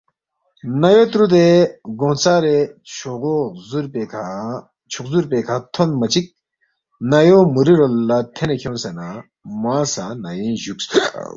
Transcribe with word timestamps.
نَیو 0.81 1.03
ترُودے 1.11 1.47
گونگ 1.99 2.17
ژارے 2.21 2.57
چھُو 2.93 3.11
غزُور 3.55 3.85
پیکھہ 5.29 5.55
تھونما 5.73 6.07
چِک 6.11 6.25
نَیو 7.09 7.39
مُوری 7.53 7.73
رول 7.79 7.93
لہ 8.07 8.17
تھینے 8.35 8.55
کھیونگسے 8.59 8.91
نہ 8.97 9.07
موانگ 9.61 9.89
سہ 9.93 10.03
نَیوینگ 10.23 10.59
جُوکس 10.63 10.85